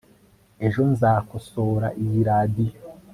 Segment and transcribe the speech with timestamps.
[0.65, 2.75] ejo nzakosora iyi radio